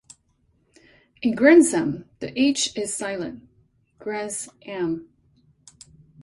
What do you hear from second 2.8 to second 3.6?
silent: